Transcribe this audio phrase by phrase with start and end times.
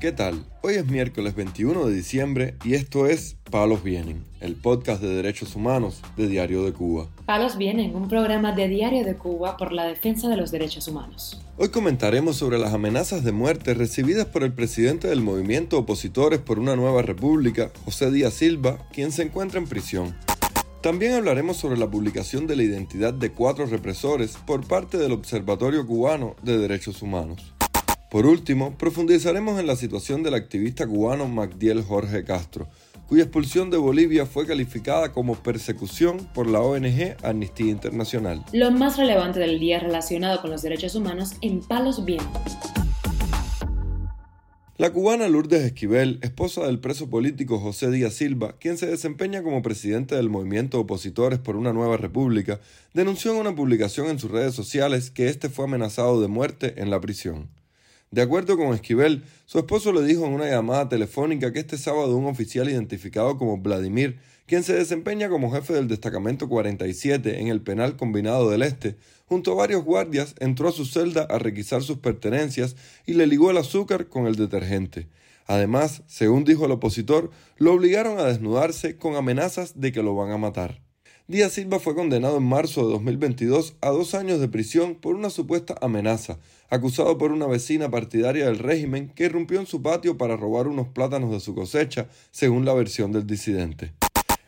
[0.00, 0.44] ¿Qué tal?
[0.62, 5.56] Hoy es miércoles 21 de diciembre y esto es Palos Vienen, el podcast de derechos
[5.56, 7.08] humanos de Diario de Cuba.
[7.26, 11.42] Palos Vienen, un programa de Diario de Cuba por la defensa de los derechos humanos.
[11.56, 16.60] Hoy comentaremos sobre las amenazas de muerte recibidas por el presidente del movimiento Opositores por
[16.60, 20.14] una Nueva República, José Díaz Silva, quien se encuentra en prisión.
[20.80, 25.84] También hablaremos sobre la publicación de la identidad de cuatro represores por parte del Observatorio
[25.84, 27.52] Cubano de Derechos Humanos.
[28.10, 32.66] Por último, profundizaremos en la situación del activista cubano Magdiel Jorge Castro,
[33.06, 38.42] cuya expulsión de Bolivia fue calificada como persecución por la ONG Amnistía Internacional.
[38.54, 42.56] Lo más relevante del día relacionado con los derechos humanos en Palos Vientos.
[44.78, 49.60] La cubana Lourdes Esquivel, esposa del preso político José Díaz Silva, quien se desempeña como
[49.60, 52.60] presidente del movimiento Opositores por una Nueva República,
[52.94, 56.88] denunció en una publicación en sus redes sociales que este fue amenazado de muerte en
[56.88, 57.57] la prisión.
[58.10, 62.16] De acuerdo con Esquivel, su esposo le dijo en una llamada telefónica que este sábado
[62.16, 67.60] un oficial identificado como Vladimir, quien se desempeña como jefe del destacamento 47 en el
[67.60, 71.98] penal combinado del Este, junto a varios guardias entró a su celda a requisar sus
[71.98, 75.08] pertenencias y le ligó el azúcar con el detergente.
[75.46, 80.30] Además, según dijo el opositor, lo obligaron a desnudarse con amenazas de que lo van
[80.30, 80.87] a matar.
[81.30, 85.28] Díaz Silva fue condenado en marzo de 2022 a dos años de prisión por una
[85.28, 86.38] supuesta amenaza,
[86.70, 90.88] acusado por una vecina partidaria del régimen que irrumpió en su patio para robar unos
[90.88, 93.92] plátanos de su cosecha, según la versión del disidente.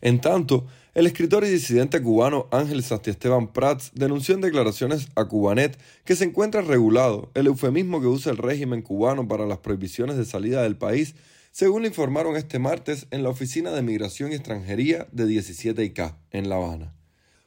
[0.00, 5.76] En tanto, el escritor y disidente cubano Ángel Santiesteban Prats denunció en declaraciones a Cubanet
[6.04, 10.24] que se encuentra regulado el eufemismo que usa el régimen cubano para las prohibiciones de
[10.24, 11.16] salida del país
[11.58, 16.48] según le informaron este martes en la Oficina de Migración y Extranjería de 17IK, en
[16.48, 16.94] La Habana.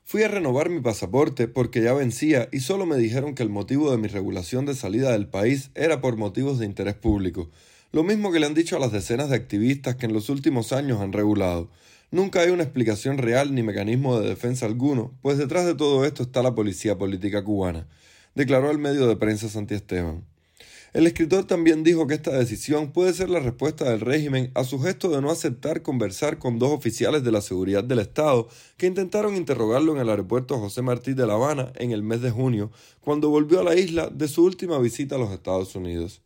[0.03, 3.89] Fui a renovar mi pasaporte porque ya vencía y solo me dijeron que el motivo
[3.89, 7.49] de mi regulación de salida del país era por motivos de interés público,
[7.93, 10.73] lo mismo que le han dicho a las decenas de activistas que en los últimos
[10.73, 11.69] años han regulado.
[12.11, 16.23] Nunca hay una explicación real ni mecanismo de defensa alguno, pues detrás de todo esto
[16.23, 17.87] está la policía política cubana,
[18.35, 20.25] declaró el medio de prensa Santi Esteban.
[20.93, 24.77] El escritor también dijo que esta decisión puede ser la respuesta del régimen a su
[24.77, 29.37] gesto de no aceptar conversar con dos oficiales de la seguridad del Estado que intentaron
[29.37, 33.29] interrogarlo en el aeropuerto José Martí de La Habana en el mes de junio, cuando
[33.29, 36.21] volvió a la isla de su última visita a los Estados Unidos.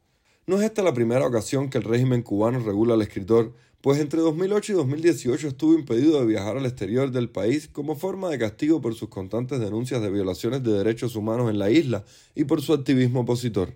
[0.48, 4.22] No es esta la primera ocasión que el régimen cubano regula al escritor, pues entre
[4.22, 8.82] 2008 y 2018 estuvo impedido de viajar al exterior del país como forma de castigo
[8.82, 12.04] por sus constantes denuncias de violaciones de derechos humanos en la isla
[12.34, 13.76] y por su activismo opositor.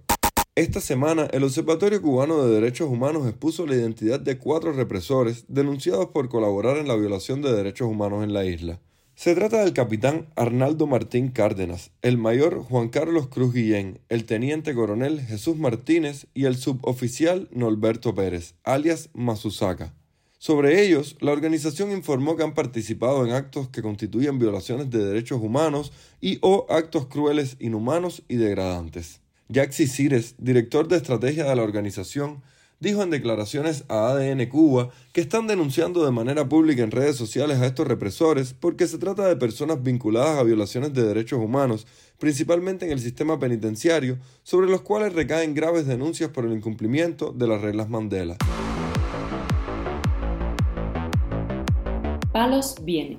[0.59, 6.07] Esta semana, el Observatorio Cubano de Derechos Humanos expuso la identidad de cuatro represores denunciados
[6.07, 8.81] por colaborar en la violación de derechos humanos en la isla.
[9.15, 14.75] Se trata del capitán Arnaldo Martín Cárdenas, el mayor Juan Carlos Cruz Guillén, el teniente
[14.75, 19.93] coronel Jesús Martínez y el suboficial Norberto Pérez, alias Mazusaca.
[20.39, 25.39] Sobre ellos, la organización informó que han participado en actos que constituyen violaciones de derechos
[25.41, 29.21] humanos y o actos crueles, inhumanos y degradantes.
[29.51, 32.43] Jaxi Cires, director de estrategia de la organización,
[32.79, 37.57] dijo en declaraciones a ADN Cuba que están denunciando de manera pública en redes sociales
[37.57, 41.87] a estos represores porque se trata de personas vinculadas a violaciones de derechos humanos,
[42.19, 47.47] principalmente en el sistema penitenciario, sobre los cuales recaen graves denuncias por el incumplimiento de
[47.47, 48.37] las reglas Mandela.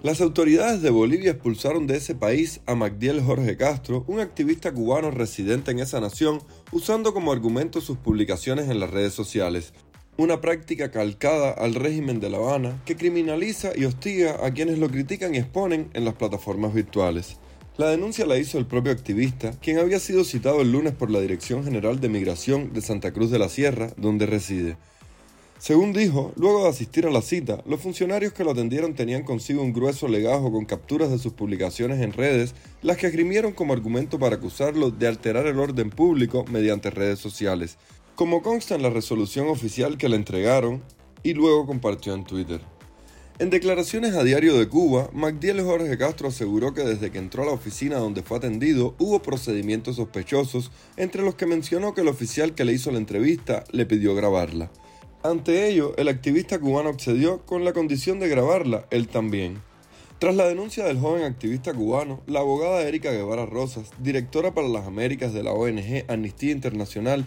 [0.02, 5.10] Las autoridades de Bolivia expulsaron de ese país a Magdiel Jorge Castro, un activista cubano
[5.10, 6.40] residente en esa nación,
[6.72, 9.74] usando como argumento sus publicaciones en las redes sociales.
[10.16, 14.88] Una práctica calcada al régimen de La Habana que criminaliza y hostiga a quienes lo
[14.88, 17.36] critican y exponen en las plataformas virtuales.
[17.76, 21.20] La denuncia la hizo el propio activista, quien había sido citado el lunes por la
[21.20, 24.78] Dirección General de Migración de Santa Cruz de la Sierra, donde reside.
[25.60, 29.62] Según dijo, luego de asistir a la cita, los funcionarios que lo atendieron tenían consigo
[29.62, 34.18] un grueso legajo con capturas de sus publicaciones en redes, las que agrimieron como argumento
[34.18, 37.76] para acusarlo de alterar el orden público mediante redes sociales,
[38.14, 40.82] como consta en la resolución oficial que le entregaron
[41.22, 42.62] y luego compartió en Twitter.
[43.38, 47.46] En declaraciones a Diario de Cuba, Magdiel Jorge Castro aseguró que desde que entró a
[47.46, 52.54] la oficina donde fue atendido hubo procedimientos sospechosos, entre los que mencionó que el oficial
[52.54, 54.70] que le hizo la entrevista le pidió grabarla.
[55.22, 59.60] Ante ello, el activista cubano accedió con la condición de grabarla él también.
[60.18, 64.86] Tras la denuncia del joven activista cubano, la abogada Erika Guevara Rosas, directora para las
[64.86, 67.26] Américas de la ONG Amnistía Internacional,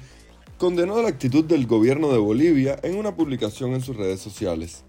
[0.57, 4.85] condenó la actitud del gobierno de Bolivia en una publicación en sus redes sociales.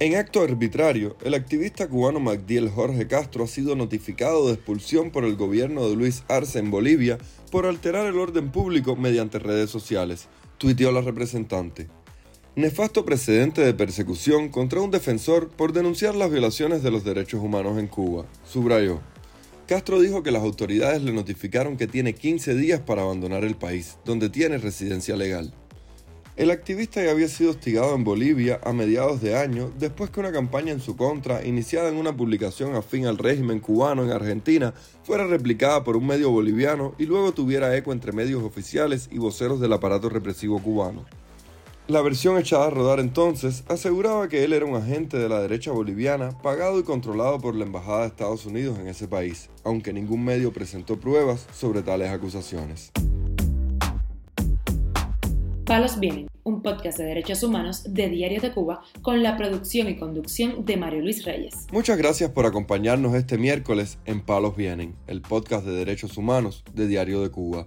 [0.00, 5.24] En acto arbitrario, el activista cubano Magdiel Jorge Castro ha sido notificado de expulsión por
[5.24, 7.18] el gobierno de Luis Arce en Bolivia
[7.52, 10.26] por alterar el orden público mediante redes sociales,
[10.58, 11.88] tuiteó la representante.
[12.58, 17.78] Nefasto precedente de persecución contra un defensor por denunciar las violaciones de los derechos humanos
[17.78, 18.98] en Cuba, subrayó.
[19.68, 23.98] Castro dijo que las autoridades le notificaron que tiene 15 días para abandonar el país,
[24.04, 25.54] donde tiene residencia legal.
[26.34, 30.32] El activista ya había sido hostigado en Bolivia a mediados de año después que una
[30.32, 34.74] campaña en su contra, iniciada en una publicación afín al régimen cubano en Argentina,
[35.04, 39.60] fuera replicada por un medio boliviano y luego tuviera eco entre medios oficiales y voceros
[39.60, 41.06] del aparato represivo cubano.
[41.88, 45.72] La versión echada a rodar entonces aseguraba que él era un agente de la derecha
[45.72, 50.22] boliviana pagado y controlado por la Embajada de Estados Unidos en ese país, aunque ningún
[50.22, 52.92] medio presentó pruebas sobre tales acusaciones.
[55.64, 59.96] Palos Vienen, un podcast de derechos humanos de Diario de Cuba con la producción y
[59.96, 61.54] conducción de Mario Luis Reyes.
[61.72, 66.86] Muchas gracias por acompañarnos este miércoles en Palos Vienen, el podcast de derechos humanos de
[66.86, 67.66] Diario de Cuba.